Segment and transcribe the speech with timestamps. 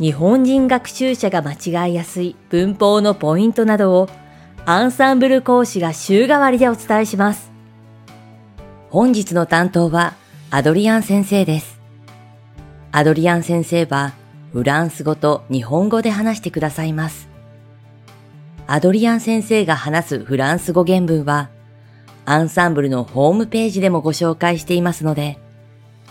[0.00, 4.08] 日本人学習者が間違いやすい文法のポイントなどを
[4.64, 7.50] アンサンブル講師が週替わりでお伝えします。
[8.88, 10.14] 本日の担当は
[10.50, 11.78] アドリアン先生です。
[12.92, 14.14] アドリアン先生は
[14.54, 17.28] フランス語と日本語で話してくださいます。
[18.66, 21.50] アドリアン先生が話すフランス語原文は
[22.24, 25.38] アンサンブルのホームページでもご紹介していますので、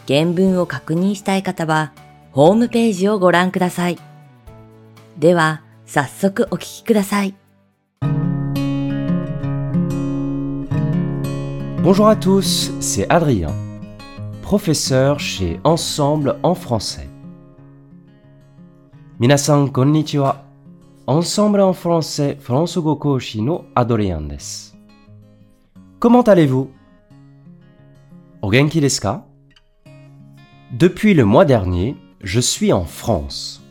[0.07, 1.91] 原文を確認したい方は、
[2.38, 3.98] ホームページをご覧ください。
[5.18, 7.34] では、早速お聞きください。
[11.82, 13.52] Bonjour à tous, c'est Adrien,
[14.42, 17.08] professeur chez Ensemble en français.
[19.18, 20.42] 皆さん、こんにちは。
[21.06, 24.76] Ensemble en français フランス語講師のアドリアンです。
[26.00, 26.68] Comment allez-vous?
[28.40, 29.24] お元気ですか
[30.76, 33.61] Depuis le mois dernier, je suis en France.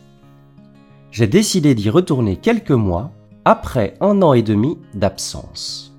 [1.11, 3.11] J'ai décidé d'y retourner quelques mois
[3.45, 5.95] après un an et demi d'absence.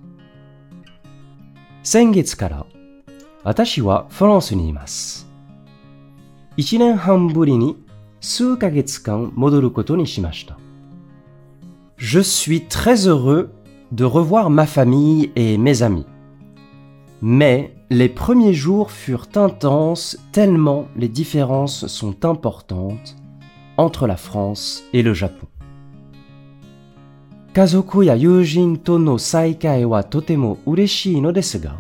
[1.83, 2.67] Sengetsu kara,
[3.45, 5.25] watashi wa France ni imasu.
[6.57, 7.77] Ichinen han buri ni
[8.21, 10.57] suu kagetsu kan modoru koto ni shimashita.
[11.97, 13.51] Je suis très heureux
[13.93, 16.07] de revoir ma famille et mes amis.
[17.23, 23.17] Mais les premiers jours furent intenses tellement les différences sont importantes
[23.77, 25.49] entre la France et le Japon.
[27.53, 31.75] Kazoku ya yujin to no saikai wa totemo ureshii no desu ga,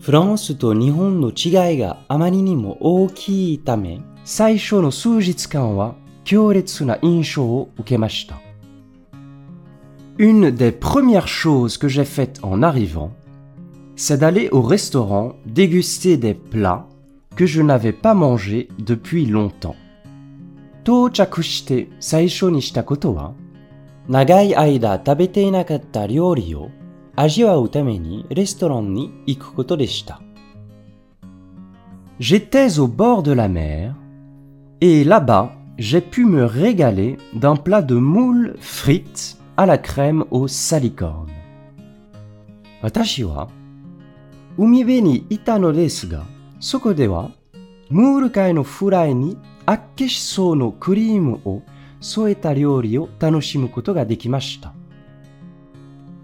[0.00, 6.84] France to Nihon no chigai ga amari mo ookii tame, saisho no soujitsukan wa kyoretsu
[6.84, 6.98] na
[7.38, 8.34] o ukemashita.
[10.18, 13.12] Une des premières choses que j'ai faites en arrivant,
[13.96, 16.86] c'est d'aller au restaurant déguster des plats
[17.34, 19.76] que je n'avais pas mangés depuis longtemps.
[32.18, 33.94] J'étais au bord de la mer
[34.80, 40.48] et là-bas, j'ai pu me régaler d'un plat de moules frites à la crème au
[40.48, 41.30] salicorne.
[42.82, 43.48] Watashi wa
[44.57, 46.25] 海辺にいたのですが、
[46.59, 47.31] そこでは、
[47.89, 51.61] ムール貝のフライにあっけしそうのクリームを
[51.99, 54.73] 添えた料理を楽しむことができました。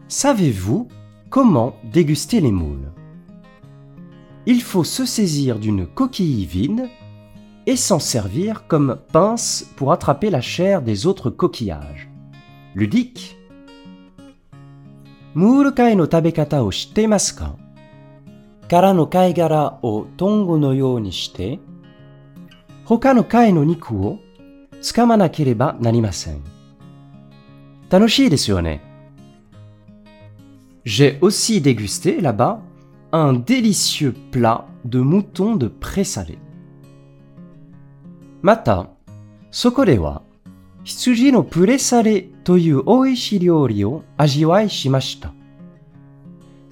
[0.10, 0.88] Savez-vous
[1.30, 2.92] comment déguster les moules
[4.46, 6.90] Il faut se saisir d'une coquille vide
[7.66, 12.10] et s'en servir comme pince pour attraper la chair des autres coquillages.
[12.76, 13.36] Ludique
[15.34, 17.58] ムール貝の食べ方を知っていますか
[18.73, 21.59] からの貝殻をトングのようにして、
[22.87, 24.19] 他の貝の肉を
[24.81, 26.43] 掴まなければなりません。
[27.91, 28.81] 楽しいですよね。
[30.87, 32.61] J'ai aussi dégusté là-bas
[33.13, 36.39] un délicieux plat de mouton de présalé.
[38.41, 38.89] また、
[39.51, 40.23] そこでは
[40.83, 45.35] 羊のプレサレという美味しい料理を味わいしました。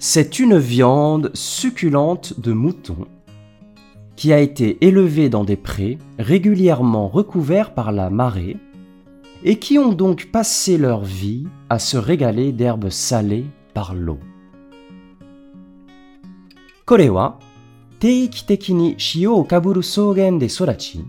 [0.03, 3.05] C'est une viande succulente de mouton
[4.15, 8.57] qui a été élevée dans des prés régulièrement recouverts par la marée
[9.43, 13.45] et qui ont donc passé leur vie à se régaler d'herbes salées
[13.75, 14.17] par l'eau.
[16.85, 17.37] Korewa
[17.99, 21.05] teiki teki ni shio o kaburu de sorachi,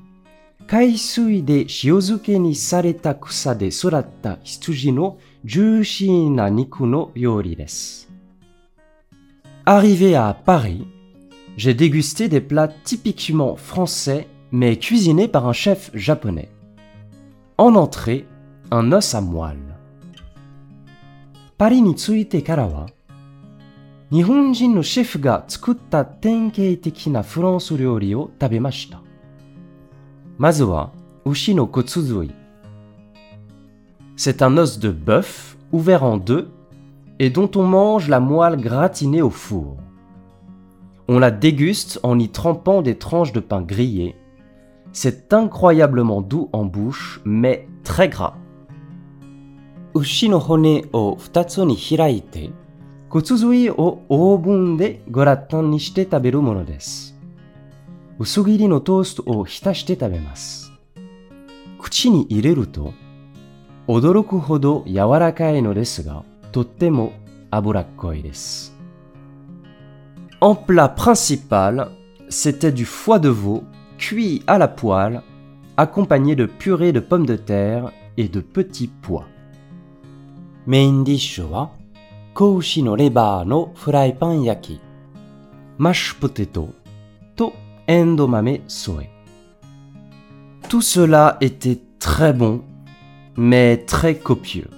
[0.68, 5.16] kaisui de shiozuke ni sareta kusa de soratta hisuji no
[5.46, 8.01] juicy na niku no yori desu.
[9.64, 10.88] Arrivé à Paris,
[11.56, 16.50] j'ai dégusté des plats typiquement français mais cuisinés par un chef japonais.
[17.58, 18.26] En entrée,
[18.72, 19.76] un os à moelle.
[21.58, 22.86] Paris ni tsuite kara
[24.10, 29.00] Nihonjin no chef ga tsukutta tenkei teki na o tabemashita.
[30.38, 30.92] Mazu wa
[31.24, 32.32] ushi no kotsuzui.
[34.16, 36.50] C'est un os de bœuf ouvert en deux
[37.19, 39.77] et dont on mange la moelle gratinée au four.
[41.07, 44.15] On la déguste en y trempant des tranches de pain grillé,
[44.93, 48.35] C'est incroyablement doux en bouche, mais très gras.
[49.93, 52.49] 牛の骨を二つに開いて、
[53.09, 57.15] 骨髄をオーブンでグラタンにして食べるものです。
[58.19, 60.71] 薄切りのトーストを浸して食べます。
[61.79, 62.93] 口に入れると、
[63.87, 67.13] 驚くほど柔らかいのですが、 とっても
[67.51, 68.73] 脂っこいです。
[70.39, 71.89] En plat principal,
[72.29, 73.63] c'était du foie de veau
[73.97, 75.21] cuit à la poêle,
[75.77, 79.25] accompagné de purée de pommes de terre et de petits pois.
[80.65, 81.71] メインディッシュは、
[82.33, 84.87] 子牛のレバーのフライパン焼き。
[85.77, 86.69] mashed potato,
[87.35, 87.53] to
[87.87, 89.07] endomame soe.
[90.69, 92.63] Tout cela était très bon,
[93.35, 94.69] mais très copieux.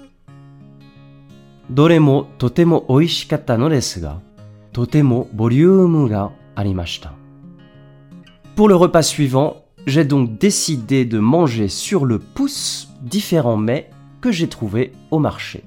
[1.70, 4.20] どれもとても美味しかったのですが、
[4.74, 7.14] とてもボリュームがありました。
[8.56, 13.90] Pour le repas suivant, j'ai donc décidé de manger sur le pouce différents mets
[14.22, 15.64] que j'ai trouvés au marché.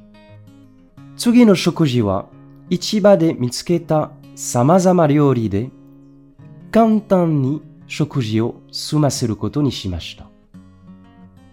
[1.17, 2.27] 次の食事は
[2.71, 5.71] 市場で見つけた様々料理で
[6.71, 10.27] 簡単に食事を済ませることにしました。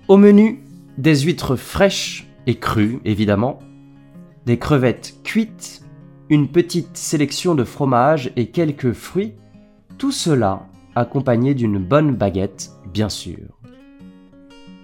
[0.07, 0.59] Au menu,
[0.97, 3.59] des huîtres fraîches et crues, évidemment,
[4.46, 5.82] des crevettes cuites,
[6.28, 9.34] une petite sélection de fromage et quelques fruits,
[9.98, 13.58] tout cela accompagné d'une bonne baguette, bien sûr.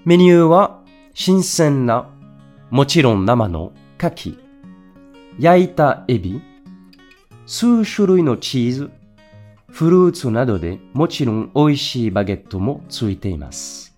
[0.07, 0.83] Menu wa
[1.15, 2.11] shinsen na
[2.71, 4.37] mochiron nama no kaki,
[5.39, 6.41] yaita ebi,
[7.45, 8.89] suu shurui no cheese,
[9.71, 13.90] furutsu nado de mochiron oishii baguette mo tsuite imasu.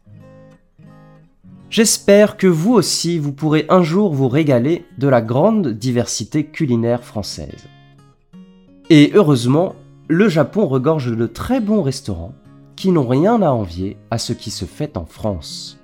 [1.73, 7.03] J'espère que vous aussi, vous pourrez un jour vous régaler de la grande diversité culinaire
[7.03, 7.67] française.
[8.91, 9.75] Et heureusement,
[10.07, 12.35] le Japon regorge de très bons restaurants
[12.77, 15.81] qui n'ont rien à envier à ce qui se fait en France.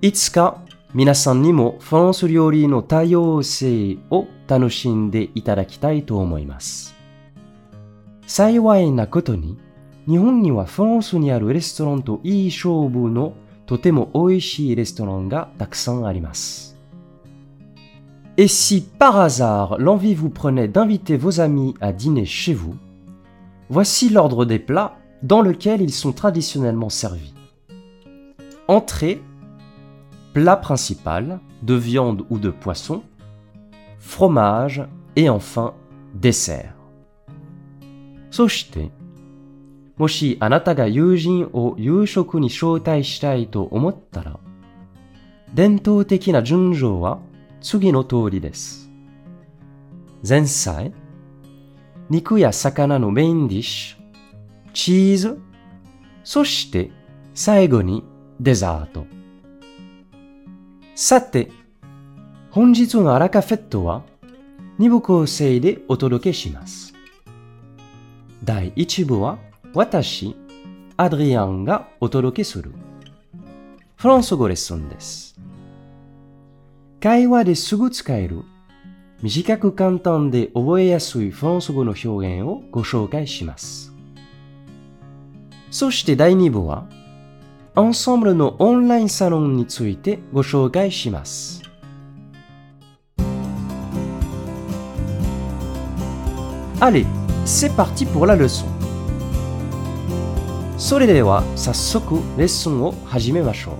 [0.00, 0.64] Itsuka,
[0.94, 6.94] minasan ni mo France ryori no taiyosei o tanoshinde itadakitai to omoimasu.
[8.26, 9.54] Saiwai na koto ni,
[10.06, 13.34] Nihon ni wa France ni aru restaurant to ii shoubu no
[13.71, 16.77] とに、日本にはフランスにあるレストランといい勝負のとても美味しいレストランがたくさんあります。
[18.37, 22.75] Et si par hasard l'envie vous prenait d'inviter vos amis à dîner chez vous,
[23.69, 27.33] voici l'ordre des plats dans lequel ils sont traditionnellement servis.
[28.67, 29.21] Entrée,
[30.33, 33.01] plat principal de viande ou de poisson,
[33.99, 35.73] fromage et enfin
[36.13, 36.73] dessert.
[38.29, 38.91] そして、
[40.02, 44.40] もしあなたが友人を夕食に招待したいと思ったら、
[45.54, 47.20] 伝統的な順序は
[47.60, 48.90] 次の通りです。
[50.28, 50.92] 前菜、
[52.10, 53.98] 肉や魚のメインディッシュ、
[54.72, 55.40] チーズ、
[56.24, 56.90] そして
[57.32, 58.02] 最後に
[58.40, 59.06] デザート。
[60.96, 61.52] さて、
[62.50, 64.02] 本日のアラカフェットは
[64.80, 66.92] 2部構成でお届けします。
[68.42, 69.38] 第1部は
[69.74, 70.36] 私、
[70.98, 72.72] アドリアンがお届けする
[73.96, 75.34] フランス語レッスンです。
[77.00, 78.42] 会話ですぐ使える
[79.22, 83.94] 短く簡単で覚えやすいフランス語の表現をご紹介します。
[85.70, 86.86] そして第2部は、
[87.74, 91.62] アンサンブルのオンラインサロンについてご紹介します。
[96.78, 97.06] Allez,
[97.46, 98.81] c'est parti pour la leçon.
[100.81, 103.73] それでは早速レッスンを始めましょう。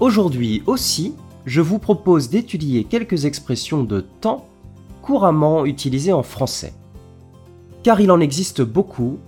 [0.00, 1.14] Aujourd'hui aussi,
[1.46, 4.46] je vous propose d'étudier quelques expressions de temps
[5.02, 6.72] couramment utilisées en français.
[7.84, 9.18] Car il en existe beaucoup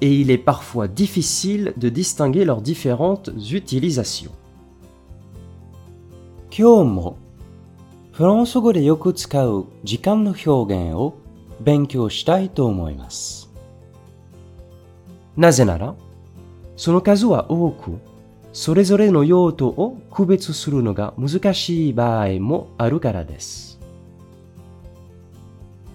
[0.00, 4.30] et il est parfois difficile de distinguer leurs différentes utilisations.
[6.50, 7.16] 今日も
[8.12, 11.14] フランス語でよく使う時間の表現を
[11.60, 13.45] 勉強したいと思います。
[15.36, 15.94] なぜなら、
[16.76, 17.98] その数は多く、
[18.52, 23.72] それぞれの用途を区別するのが難しい場合もあるからです。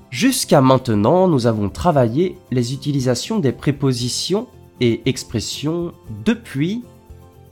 [0.10, 4.48] Jusqu'à maintenant, nous avons travaillé les utilisations des prépositions
[4.80, 6.84] et expressions depuis,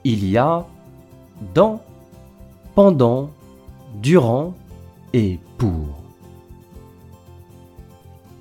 [0.04, 0.66] il y a,
[1.54, 1.82] dans,
[2.74, 3.30] pendant,
[4.02, 4.54] durant
[5.14, 6.06] et pour.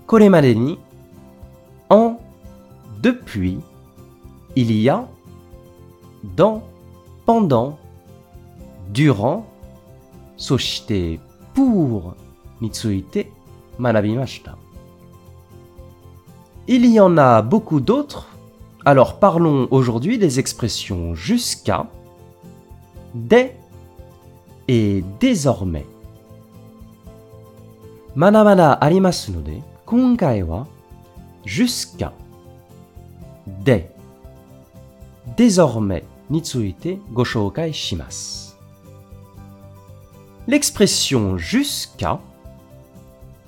[0.07, 0.79] これまでに
[1.89, 2.18] en,
[3.10, 3.58] depuis,
[4.56, 5.08] il y a
[6.40, 6.62] dans,
[7.26, 7.78] pendant,
[8.90, 9.46] durant,
[10.38, 11.20] soshite
[11.56, 12.14] pour
[12.62, 13.26] mitsuite
[13.80, 14.56] manabimashita.
[16.68, 18.28] Il y en a beaucoup d'autres,
[18.86, 21.88] alors parlons aujourd'hui des expressions jusqu'à,
[23.16, 23.56] dès
[24.68, 25.88] et désormais.
[28.16, 30.68] Manamana arimasu node, wa
[31.44, 32.14] jusqu'à
[35.38, 38.50] Désormais, nitsuite go shoukai shimasu.
[40.48, 42.20] L'expression jusqu'à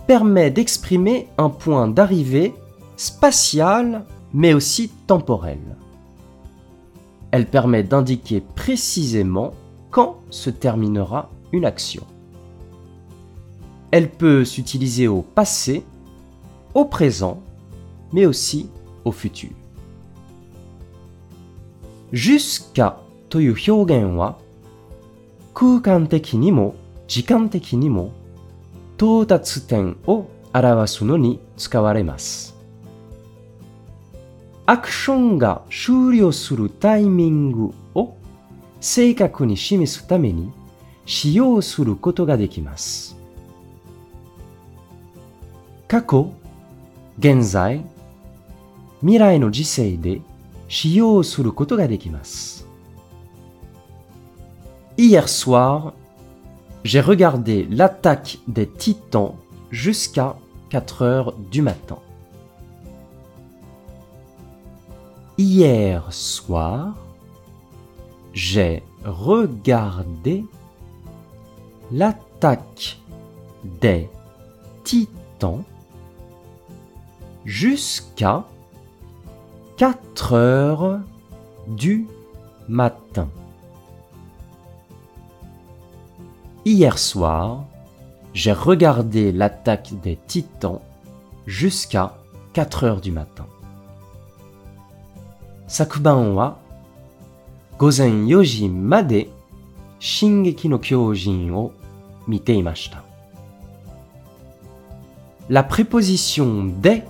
[0.07, 2.53] permet d'exprimer un point d'arrivée
[2.95, 5.59] spatial mais aussi temporel.
[7.31, 9.53] Elle permet d'indiquer précisément
[9.89, 12.03] quand se terminera une action.
[13.91, 15.83] Elle peut s'utiliser au passé,
[16.73, 17.41] au présent,
[18.13, 18.69] mais aussi
[19.03, 19.49] au futur.
[22.11, 22.95] Jusqu'à
[23.29, 24.37] という表現は
[25.53, 26.75] 空間的にも
[27.07, 28.11] 時間的にも
[28.97, 32.55] 到達点を表すのに使われます。
[34.65, 38.15] アクションが終了するタイミングを
[38.79, 40.51] 正確に示すために
[41.05, 43.17] 使用することができます。
[45.87, 46.31] 過去、
[47.19, 47.83] 現在、
[49.01, 50.21] 未来の時世で
[50.70, 52.66] 使用することができます。
[54.96, 55.92] Hier soir,
[56.84, 59.34] j'ai regardé l'attaque des titans
[59.70, 60.36] jusqu'à
[60.70, 61.98] 4 heures du matin.
[65.38, 66.94] Hier soir,
[68.32, 70.44] j'ai regardé
[71.92, 72.98] l'attaque
[73.80, 74.08] des
[74.82, 75.62] titans
[77.44, 78.46] jusqu'à
[79.81, 80.99] 4 heures
[81.67, 82.05] du
[82.69, 83.27] matin.
[86.65, 87.63] Hier soir,
[88.31, 90.81] j'ai regardé l'attaque des titans
[91.47, 92.15] jusqu'à
[92.53, 93.47] 4 heures du matin.
[95.65, 96.59] Sakuban wa
[97.79, 98.69] gozen yoji
[99.99, 101.71] Shingeki no Kyojin o
[102.27, 102.51] mite.
[105.49, 107.01] La préposition des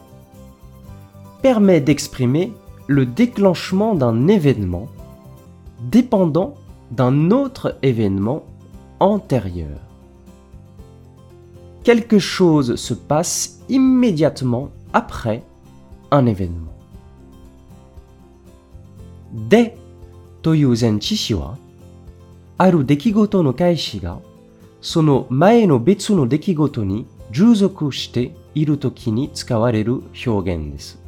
[1.42, 2.54] permet d'exprimer
[2.90, 4.88] le déclenchement d'un événement
[5.81, 6.55] dépendant
[6.90, 8.45] d'un autre événement
[9.00, 9.78] antérieur.
[11.83, 15.43] Quelque chose se passe immédiatement après
[16.11, 16.73] un événement.
[19.49, 19.76] で
[20.43, 21.59] という前置詞は、
[22.57, 24.21] ある出来事の開始が、
[24.81, 31.00] その前の別の出来事に従属しているときに使われる表現です。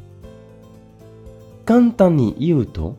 [1.65, 2.95] 簡単に言うと、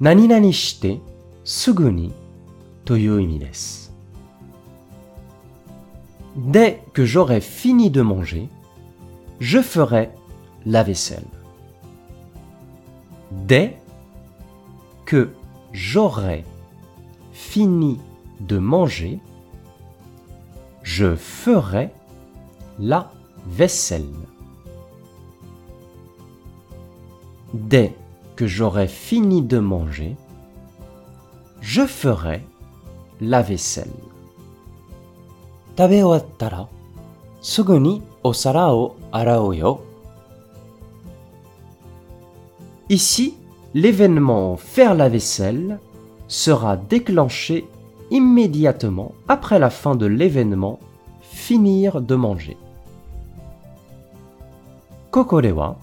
[0.00, 0.98] 何々して
[1.44, 2.12] すぐに
[2.84, 3.92] という意味です。
[6.36, 8.48] Dès que j'aurai fini de manger,
[9.40, 10.10] je ferai
[10.64, 11.24] la vaisselle.
[13.46, 13.78] Dès
[15.06, 15.30] que
[15.72, 16.44] j'aurai
[17.32, 18.00] fini
[18.40, 19.20] de manger,
[20.82, 21.92] je ferai
[22.78, 23.12] la
[23.46, 24.04] vaisselle.
[27.55, 27.93] Dès
[28.35, 30.17] que j'aurai fini de manger,
[31.61, 32.43] je ferai
[33.21, 33.87] la vaisselle.
[35.77, 35.93] Tabe.
[42.89, 43.37] Ici,
[43.73, 45.79] l'événement faire la vaisselle
[46.27, 47.69] sera déclenché
[48.11, 50.77] immédiatement après la fin de l'événement
[51.21, 52.57] finir de manger.
[55.09, 55.77] Kokore wa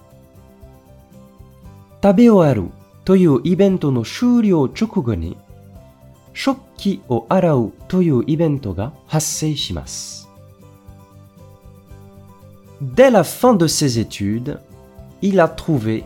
[2.03, 2.71] 食べ終わる
[3.05, 5.37] というイベントの終了直後に
[6.33, 10.27] 食器を洗うというイベントが発生します。
[12.81, 14.59] Dès la fin de ses études,
[15.23, 16.03] il a trouvé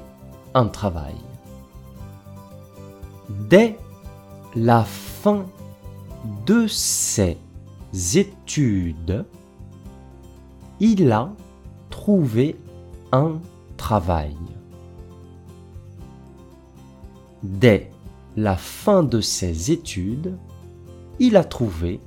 [0.53, 1.15] un travail.
[3.49, 3.77] Dès
[4.55, 5.45] la fin
[6.45, 7.37] de ses
[8.15, 9.25] études,
[10.79, 11.29] il a
[11.89, 12.55] trouvé
[13.11, 13.39] un
[13.75, 14.35] travail.
[17.46, 17.92] Dès
[18.36, 20.36] la fin de ses études,
[21.20, 22.00] il a trouvé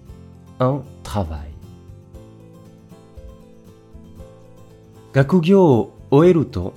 [0.59, 1.49] un travail.
[5.13, 6.73] Gakugyo oeru to.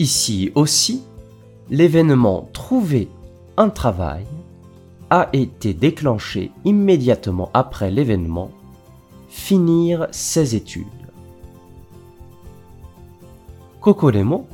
[0.00, 1.02] Ici aussi,
[1.70, 3.08] l'événement trouver
[3.56, 4.26] un travail
[5.10, 8.50] a été déclenché immédiatement après l'événement
[9.28, 11.03] finir ses études.
[13.83, 14.47] ここでも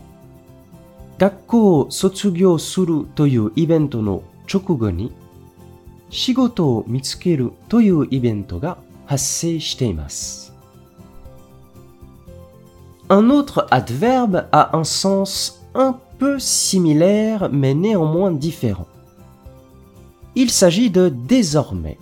[1.18, 5.12] 学校を卒業するというイベントの直後に
[6.10, 10.54] 仕事を見つけるというイベントが発生しています。
[13.08, 18.88] Un autre adverbe a un sens un peu similaire mais néanmoins différent.
[20.36, 21.98] Il s'agit de désormais.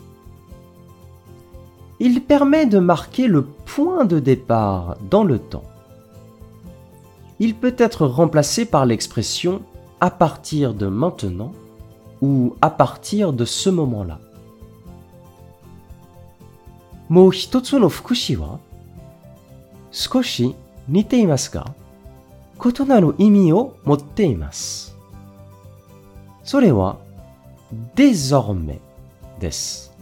[2.00, 5.66] Il permet de marquer le point de départ dans le temps.
[7.40, 9.62] Il peut être remplacé par l'expression
[10.00, 11.52] à partir de maintenant
[12.22, 14.20] ou à partir de ce moment-là.
[17.10, 18.60] もう一つの副詞は
[19.92, 20.56] 少し
[20.88, 21.76] 似ていますが、
[22.64, 24.96] 異なる意味を持っています。
[26.44, 26.98] それは
[27.96, 28.80] désormais
[29.40, 29.96] です。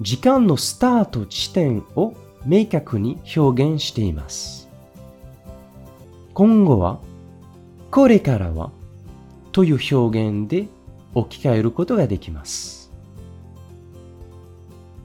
[0.00, 2.14] 時間のスタート地点を
[2.46, 4.61] 明確に表現しています。
[6.34, 7.00] 今後は、
[7.90, 8.70] これからは
[9.52, 10.68] という表現で
[11.14, 12.92] 置き換えることができます。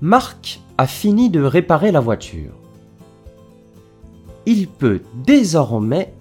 [0.02, 2.52] Marc a fini de réparer la voiture.
[4.46, 6.14] Il peut désormais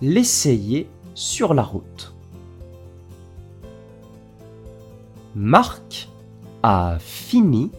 [0.00, 2.12] l'essayer sur la route.
[5.36, 6.08] Marc
[6.64, 7.70] a fini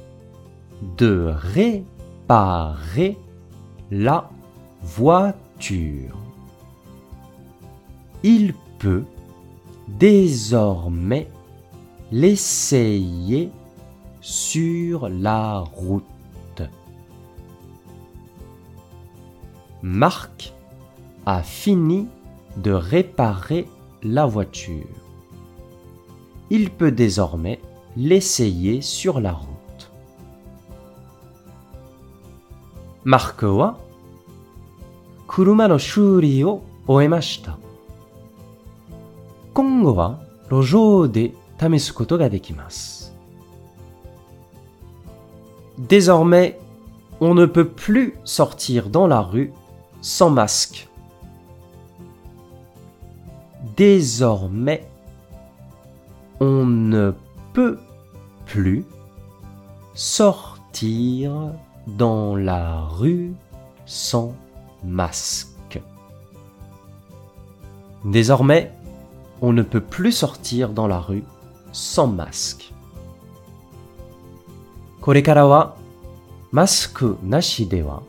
[0.98, 3.18] de réparer
[3.92, 4.30] la
[4.82, 6.18] voiture.
[8.23, 9.05] il peut
[9.87, 11.29] désormais
[12.11, 13.51] l'essayer
[14.21, 16.05] sur la route.
[19.83, 20.53] Marc
[21.27, 22.09] a fini
[22.57, 23.69] de réparer
[24.03, 24.87] la voiture.
[26.51, 27.61] Il peut désormais
[27.97, 29.91] l'essayer sur la route.
[33.05, 33.79] Marc wa
[35.29, 37.57] kuruma no shuri o oemashita.
[39.58, 43.14] 今後は路上で試すことができます。
[45.80, 46.60] Désormais,
[47.20, 49.54] on ne peut plus sortir dans la rue
[50.02, 50.88] sans masque.
[53.76, 54.88] Désormais,
[56.40, 57.14] on ne
[57.54, 57.80] peut
[58.46, 58.86] plus
[59.94, 61.54] sortir
[61.88, 63.34] dans la rue
[63.86, 64.36] sans
[64.84, 65.82] masque.
[68.06, 68.72] Désormais,
[69.42, 71.24] on ne peut plus sortir dans la rue
[71.72, 72.72] sans masque.
[75.02, 75.76] これからは
[76.52, 78.04] マスクなしでは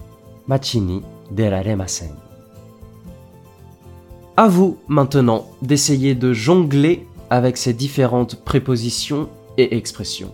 [0.47, 2.15] 街に出られません。
[4.37, 10.33] À vous maintenant d'essayer de jongler avec ces différentes prépositions et expressions.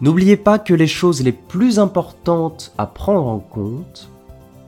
[0.00, 4.08] N'oubliez pas que les choses les plus importantes à prendre en compte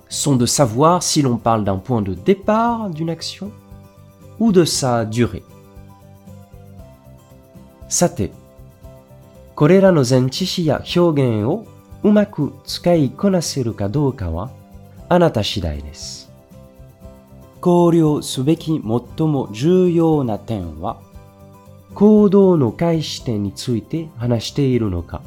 [0.09, 3.51] sont de savoir si l'on parle d'un point de départ d'une action
[4.40, 5.44] ou de sa durée.
[7.90, 8.32] さて、
[9.56, 11.66] これらの前置詞や表現を
[12.04, 14.52] うまく使いこなせるかどうかは
[15.10, 16.32] あなた次第です。
[17.60, 21.02] 考慮すべき最も重要な点は、
[21.94, 25.22] 行動の開始点について話しているのか、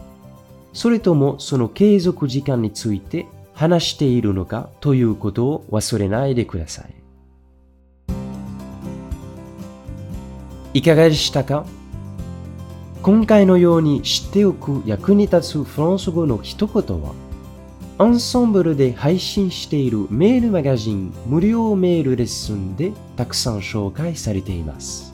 [0.73, 7.02] それともその継続時間について話しているのかということを忘れないでください。
[10.75, 11.67] いかがでしたか？
[13.03, 17.13] 今回のように知っておく役に立つフランス語の一言は、
[17.99, 25.13] アンサンブルで配信しているメールマガジン無料メールレッスンでたくさん紹介されています。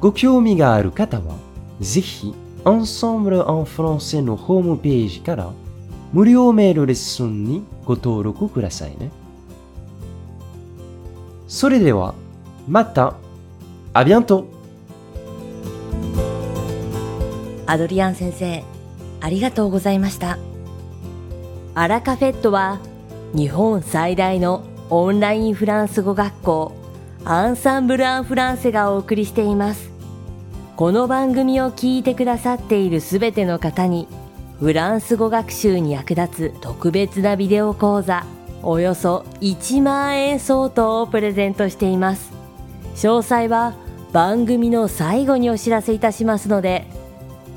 [0.00, 1.36] ご興味がある方は、
[1.80, 5.52] ぜひ、Ensemble en français のホームページから
[6.12, 9.10] 無料メールレッスンにご登録くださいね。
[11.46, 12.14] それでは、
[12.66, 13.14] また、
[13.96, 14.46] あ bientôt!
[17.64, 18.64] アドリアン先生、
[19.20, 20.36] ありがとうございました。
[21.76, 22.80] アラカフェットは
[23.34, 26.72] 日本最大のオンラインフランス語学校
[27.24, 29.92] アンサンブル・アン・フランセがお送りしています。
[30.74, 34.08] この番組を聞いてくださっているすべての方に
[34.58, 38.26] フランス語学習に役立つ特別なビデオ講座
[38.60, 42.32] およそ1万円相当をプレゼントしています。
[42.96, 43.83] 詳細は
[44.14, 46.86] 番組の最後にお知らせいたしますので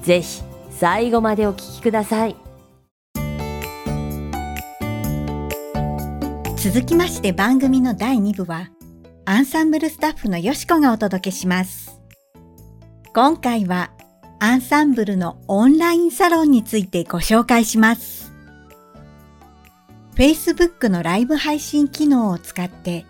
[0.02, 0.41] ぜひ
[0.72, 2.36] 最後までお聞きください。
[6.58, 8.70] 続きまして番組の第2部は、
[9.26, 12.02] アンサンブルスタッフのよしこがお届けします。
[13.13, 13.91] 今回は、
[14.39, 18.34] アンサンブルのオンラインサロンについてご紹介します。
[20.15, 23.06] Facebook のライブ配信機能を使って、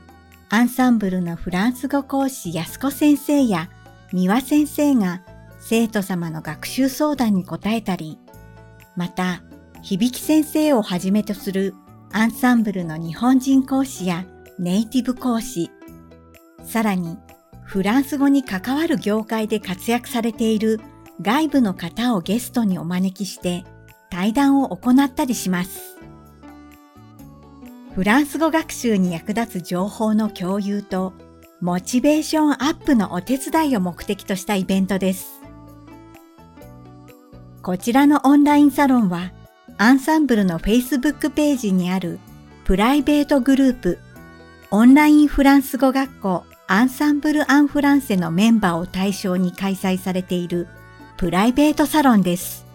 [0.50, 3.70] アンサンブルのフランス語講師安子先生や
[4.14, 5.22] 三輪先生が
[5.60, 8.18] 生徒様の学習相談に答えたり、
[8.96, 9.44] また、
[9.82, 11.76] 響先生をはじめとする
[12.14, 14.26] アンサンブルの日本人講師や
[14.58, 15.70] ネイティブ講師、
[16.64, 17.18] さらに
[17.64, 20.80] フランス語に関わる業界で活躍されている
[21.22, 23.66] 外部の方をゲストにお招きして
[24.10, 25.97] 対談を行ったりします。
[27.98, 31.14] フランス語学習に役立つ情報の共有と
[31.62, 35.42] モチベーションアップのお手伝いを目的としたイベントです。
[37.64, 39.32] こちらのオンラインサロンは
[39.80, 42.20] アンサンブルの Facebook ページにある
[42.66, 43.98] プライベートグループ
[44.70, 50.68] オンラインフランス語学校アンサンブル・アン・フランセのメンバーを対象に開催されている
[51.18, 52.67] プライベートサロンです。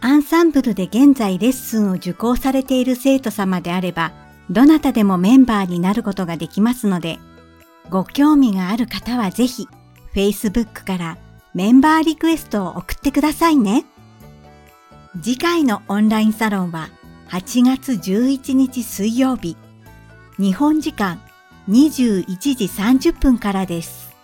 [0.00, 4.12] アンサンブルで現在レッスンを受講されている生徒様であれば、
[4.48, 7.18] どなたでもメンバーになることができますので、
[7.90, 9.66] ご興味がある方はぜひ、
[10.14, 11.18] Facebook から
[11.54, 13.84] メンバーリクエストを送ってくださいね。
[15.20, 16.90] 次回のオンラインサロンは
[17.30, 19.56] 8月11日水曜日、
[20.38, 21.20] 日本時間
[21.68, 24.14] 21時30分からです。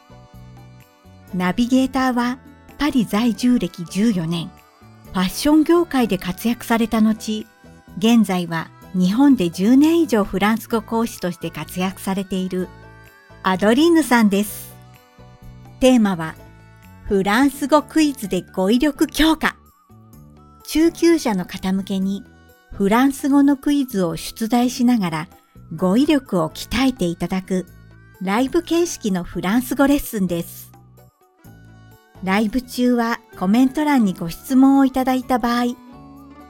[1.34, 2.38] ナビゲーターは
[2.78, 4.50] パリ在住歴14年、
[5.14, 7.46] ファッション業界で活躍された後、
[7.98, 12.68] 現在は日本で10年以上フランス語講師として活躍されている
[13.44, 14.74] アドリーヌさんです。
[15.78, 16.34] テーマは
[17.04, 19.54] フランス語クイズで語彙力強化。
[20.64, 22.24] 中級者の方向けに
[22.72, 25.28] フランス語のクイズを出題しながら
[25.76, 27.66] 語彙力を鍛えていただく
[28.20, 30.73] ライブ形式のフランス語レッスンです。
[32.24, 35.74] ライブ中はコメント欄にご質問をいただいた場合、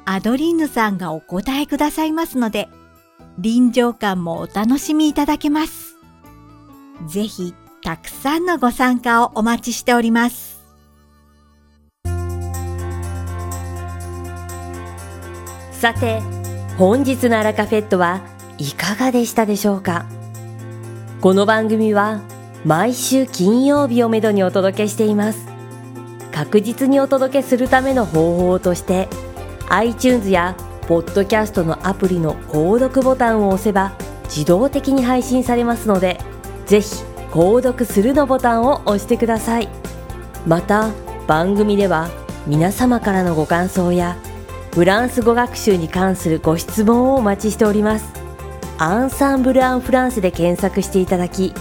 [0.05, 2.69] アドリーヌさんがお答えくださいますので、
[3.39, 5.97] 臨場感もお楽しみいただけます。
[7.09, 10.63] ぜひ、たくさんのご参加をお待ちしております。
[15.73, 16.21] さて、
[16.79, 18.21] 本日のアラカフェットは
[18.59, 20.07] いかがでしたでしょうか？
[21.21, 22.21] この番組は
[22.65, 25.53] 毎週金曜日をめどにお届けしています。
[26.45, 29.09] 確実にお届けするための方法として
[29.71, 30.55] iTunes や
[30.87, 36.21] ポッドキャストのアプリの購読ボタンを押せば自動的に配信されますので
[36.67, 36.97] ぜひ
[37.31, 39.69] 購読するのボタンを押してください
[40.47, 40.91] また
[41.27, 42.11] 番組では
[42.47, 44.19] 皆様からのご感想や
[44.75, 48.13] フランス語学習に関するご質問をお待ちしております
[48.77, 51.55] アンサンブル・アン・フランスで検索していただき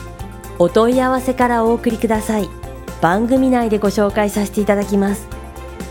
[0.60, 2.62] お問い合わせからお送りください。
[3.03, 5.27] 番組内でご紹介させていただきます。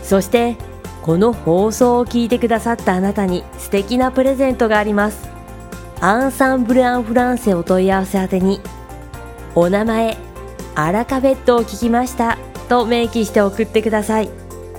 [0.01, 0.57] そして
[1.03, 5.29] この放送を聞いてくださったあなたに素敵なプレゼントがあります。
[6.01, 8.61] アンサンブル・アン・フランセお問い合わせ宛てに
[9.53, 10.17] お名前
[10.73, 14.29] アラカフェットを聞きましたと明記して送ってください。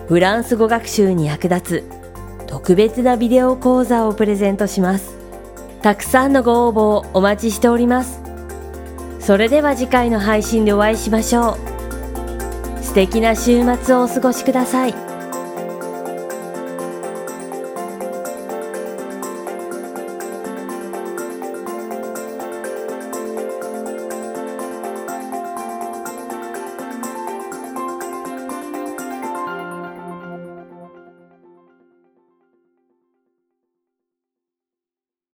[0.09, 5.15] フランス語学習に役立つ特別なビデオ講座をプレゼントします。
[5.83, 8.21] たくさんのご応募をお待ちしております。
[9.21, 11.74] それでは次回の配信でお会いしましょう。
[12.95, 15.14] 素敵な週末をお過ごしください。